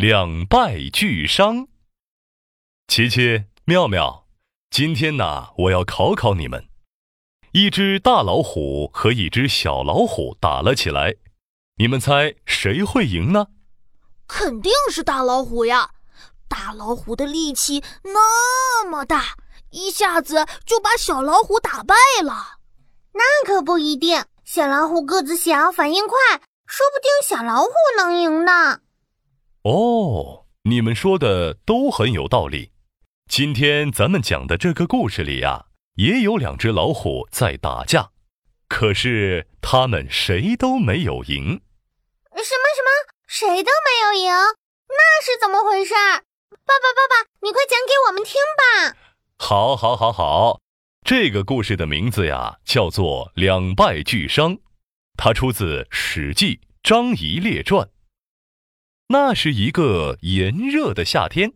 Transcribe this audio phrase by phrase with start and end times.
[0.00, 1.66] 两败俱伤。
[2.86, 4.28] 琪琪、妙妙，
[4.70, 6.68] 今天呢，我要考考你们：
[7.50, 11.16] 一只大老虎和一只小老虎打了起来，
[11.78, 13.48] 你们猜谁会赢呢？
[14.28, 15.90] 肯定是大老虎呀！
[16.46, 19.36] 大老虎的力气那么大，
[19.70, 22.58] 一下子就把小老虎打败了。
[23.14, 26.16] 那可不一定，小老虎个子小，反应快，
[26.66, 28.82] 说不定小老虎能赢呢。
[29.70, 32.72] 哦，你们说的都很有道理。
[33.28, 38.08] 今天咱们讲的这个故事里呀，也有两只老虎在打架，
[38.66, 41.60] 可是他们谁都没有赢。
[42.32, 42.88] 什么什么？
[43.26, 44.32] 谁都没有赢？
[44.88, 45.92] 那是怎么回事？
[45.92, 48.96] 爸爸，爸爸，你快讲给我们听吧！
[49.36, 50.60] 好，好，好，好。
[51.04, 54.54] 这个故事的名字呀，叫做《两败俱伤》，
[55.18, 57.86] 它出自《史记·张仪列传》。
[59.10, 61.54] 那是一个炎热的夏天，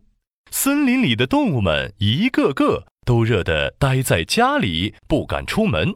[0.49, 5.93] 森林里的动物们一个个都热得待在家里，不敢出门。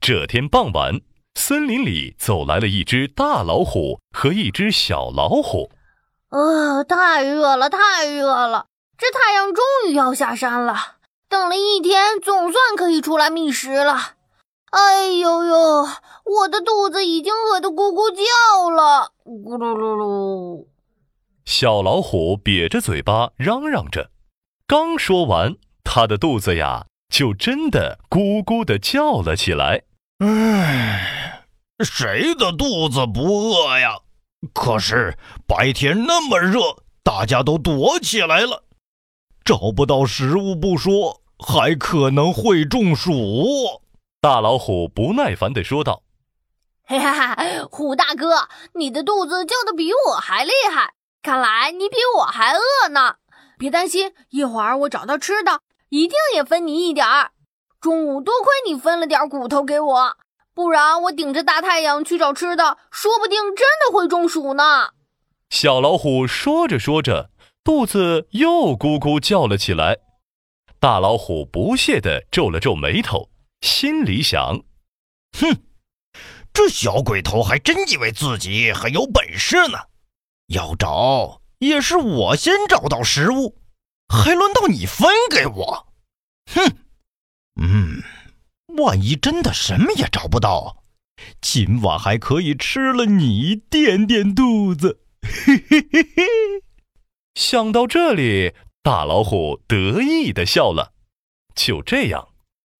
[0.00, 1.00] 这天傍晚，
[1.34, 5.72] 森林里走来了一只大老虎和一只小老虎。
[6.28, 8.66] 啊，太热了，太热了！
[8.96, 10.98] 这太阳终于要下山了。
[11.28, 14.12] 等了一天，总算可以出来觅食了。
[14.70, 15.88] 哎呦呦，
[16.24, 20.66] 我的肚子已经饿得咕咕叫了，咕噜噜噜。
[21.44, 24.10] 小老虎瘪着嘴巴嚷嚷着，
[24.66, 25.54] 刚说完，
[25.84, 29.82] 它的肚子呀，就真的咕咕的叫了起来。
[30.20, 31.44] 唉，
[31.84, 33.98] 谁的肚子不饿呀？
[34.54, 36.60] 可是白天那么热，
[37.02, 38.64] 大家都躲起来了。
[39.44, 43.12] 找不到食物不说，还可能会中暑。
[44.22, 46.02] 大老虎不耐烦地说道
[46.88, 47.36] ：“哈哈哈，
[47.70, 53.16] 虎大哥，你的肚子叫的比我还厉害，看来你比我还饿呢。
[53.58, 55.60] 别担心，一会儿我找到吃的，
[55.90, 57.32] 一定也分你一点儿。
[57.78, 60.16] 中午多亏你分了点骨头给我，
[60.54, 64.92] 不然我顶着大太阳去找吃的，说不定真的会中暑呢。”
[65.50, 67.30] 小老虎说着说着。
[67.64, 69.98] 肚子又咕咕叫了起来，
[70.80, 73.28] 大老虎不屑地皱了皱眉头，
[73.60, 74.62] 心里想
[75.38, 75.67] ：“哼，
[76.58, 79.78] 这小鬼头还真以为自己很有本事呢。
[80.48, 83.60] 要找也是我先找到食物，
[84.12, 85.86] 还轮到你分给我？
[86.52, 86.76] 哼，
[87.62, 88.02] 嗯，
[88.76, 90.82] 万一真的什么也找不到，
[91.40, 96.24] 今晚还可以吃了你垫垫肚子。”嘿嘿嘿嘿。
[97.36, 98.52] 想到这里，
[98.82, 100.92] 大老虎得意的笑了。
[101.54, 102.30] 就这样，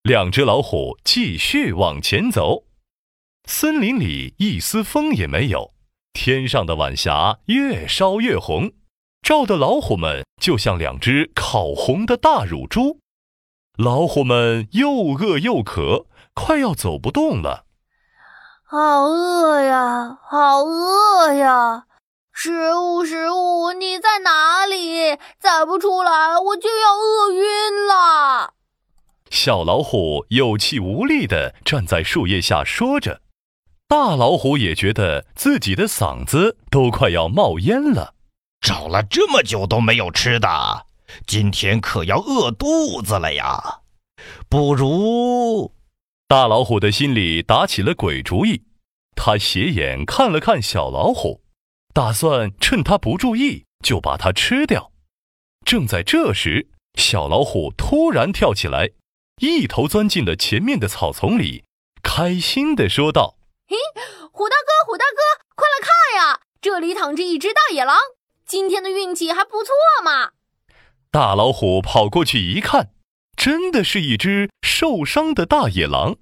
[0.03, 2.65] 两只老虎继续往前走。
[3.51, 5.73] 森林里一丝风也没有，
[6.13, 8.73] 天上的晚霞越烧越红，
[9.23, 13.01] 照的老虎们就像两只烤红的大乳猪。
[13.79, 16.05] 老虎们又饿又渴，
[16.35, 17.65] 快要走不动了。
[18.65, 20.19] 好饿呀！
[20.29, 21.87] 好饿呀！
[22.31, 25.17] 食物，食物，你在哪里？
[25.41, 28.53] 再不出来，我就要饿晕了。
[29.31, 33.23] 小老虎有气无力地站在树叶下说着，
[33.88, 38.15] 大老虎也觉得自己的嗓子都快要冒烟了。
[38.60, 40.87] 找了这么久都没有吃的，
[41.26, 43.81] 今天可要饿肚子了呀！
[44.50, 45.72] 不如……
[46.28, 48.65] 大老虎的心里打起了鬼主意，
[49.16, 51.41] 他斜眼看了看小老虎。
[51.94, 54.93] 打算趁他不注意就把它吃掉。
[55.65, 56.69] 正在这时，
[56.99, 58.91] 小老虎突然跳起来，
[59.41, 61.65] 一头钻进了前面的草丛里，
[62.03, 63.38] 开心地说道
[63.71, 63.77] ：“嘿，
[64.33, 66.41] 虎大哥，虎大哥，快来看呀！
[66.59, 67.99] 这里躺着一只大野狼，
[68.47, 70.31] 今天的运气还不错嘛！”
[71.12, 72.93] 大老虎跑过去一看，
[73.37, 76.17] 真的是一只受伤的大野狼，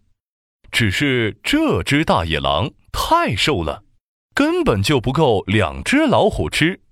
[0.72, 3.84] 只是这只大野狼太瘦了。
[4.34, 6.82] 根本就不够两只老虎吃。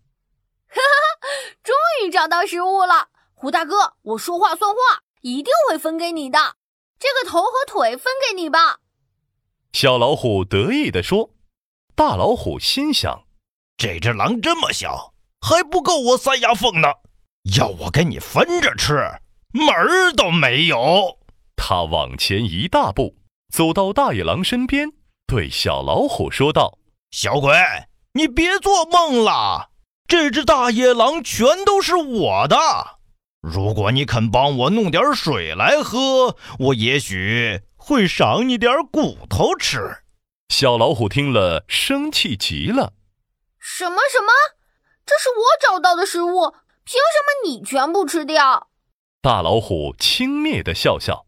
[0.68, 1.28] 哈哈，
[1.64, 1.74] 终
[2.04, 6.54] 于找到食物了，胡大哥，我说话算话，一定会分给你的。
[7.00, 8.78] 这个头和腿分给你吧。
[9.74, 11.30] 小老虎得意地说。
[11.96, 13.24] 大老虎心想：
[13.76, 16.86] 这只狼这么小，还不够我塞牙缝呢。
[17.56, 18.94] 要我跟你分着吃，
[19.52, 21.18] 门儿都没有。
[21.56, 23.16] 他往前一大步，
[23.52, 24.92] 走到大野狼身边，
[25.26, 26.78] 对小老虎说道。
[27.10, 27.52] 小鬼，
[28.12, 29.70] 你别做梦了！
[30.06, 32.56] 这只大野狼全都是我的。
[33.40, 39.98] 如果你肯帮我弄点水来喝，我也许会赏你点骨头吃。
[40.48, 42.94] 小老虎听了，生气极了
[43.60, 44.32] ：“什么什么？
[45.04, 48.70] 这是我找到的食物，凭什么你全部吃掉？
[49.20, 51.26] 大老虎轻蔑的笑笑：“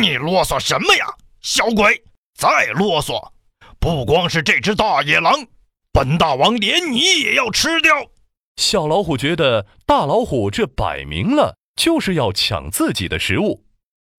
[0.00, 1.06] 你啰嗦什么呀，
[1.40, 2.04] 小鬼！
[2.38, 3.32] 再啰嗦，
[3.80, 5.44] 不光是这只大野狼，
[5.92, 8.12] 本大王连你也要吃掉！”
[8.54, 13.64] 小老虎觉得大老虎这摆明了就是要抢自己的食物，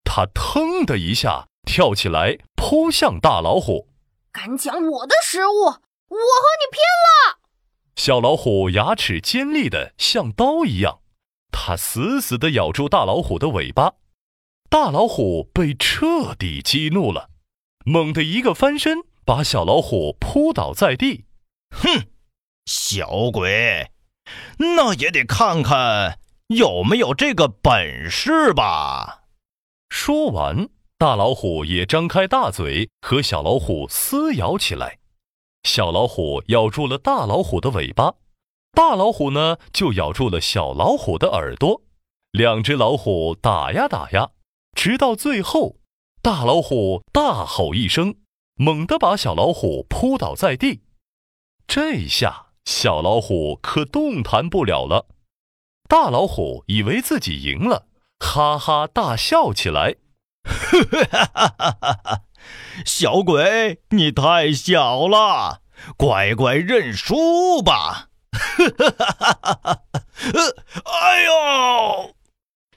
[0.04, 3.88] 它腾的一下跳起来扑向大老虎，
[4.32, 7.40] 敢抢我的食物，我和你拼了！
[7.96, 11.02] 小老虎牙齿尖利的像刀一样，
[11.52, 13.94] 它死死地咬住大老虎的尾巴。
[14.70, 17.30] 大老虎被彻底激怒了，
[17.86, 21.26] 猛地一个翻身，把小老虎扑倒在地。
[21.70, 22.08] 哼，
[22.66, 23.92] 小鬼！
[24.58, 29.24] 那也得看看有没有这个本事吧。
[29.90, 30.70] 说完，
[31.02, 35.00] 大老虎也张开大嘴和小老虎撕咬起来。
[35.64, 38.14] 小老虎咬住了大老虎的尾巴，
[38.74, 41.82] 大老虎呢就咬住了小老虎的耳朵。
[42.30, 44.30] 两只老虎打呀打呀，
[44.76, 45.78] 直到最后，
[46.22, 48.14] 大老虎大吼一声，
[48.54, 50.82] 猛地把小老虎扑倒在地。
[51.66, 52.50] 这下。
[52.66, 55.08] 小老虎可动弹不了了，
[55.90, 57.88] 大老虎以为自己赢了，
[58.20, 59.96] 哈哈大笑起来。
[60.72, 62.22] 哈哈哈哈哈！
[62.86, 65.62] 小鬼，你太小了，
[65.98, 68.10] 乖乖认输吧！
[68.32, 68.40] 哈
[68.78, 69.82] 哈哈哈哈！
[70.86, 72.16] 哎呦！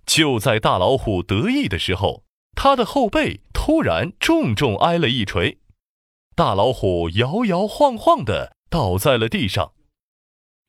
[0.05, 2.25] 就在大老虎得意的时候，
[2.55, 5.58] 他的后背突然重重挨了一锤，
[6.35, 8.55] 大老虎摇摇晃晃的。
[8.70, 9.70] 倒在了地上。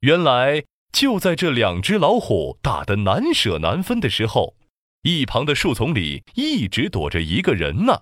[0.01, 4.55] 原来就在这两只老虎打得难舍难分的时候，
[5.05, 8.01] 一旁的树丛里一直躲着一个人呢。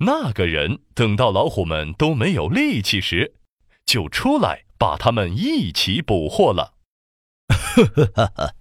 [0.00, 3.34] 那个人等到老虎们都没有力气时，
[3.86, 6.74] 就出来把他们一起捕获了。
[7.48, 8.54] 呵呵呵呵，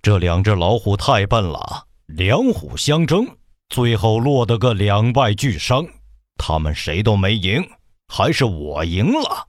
[0.00, 3.26] 这两只老虎太笨了，两虎相争，
[3.68, 5.84] 最后落得个两败俱伤，
[6.36, 7.68] 他们谁都没赢，
[8.06, 9.48] 还是我赢了。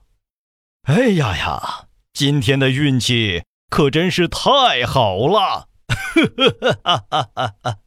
[0.82, 1.86] 哎呀呀！
[2.12, 5.68] 今天的运气可真是太好了！
[5.90, 7.78] 哈哈哈哈哈哈！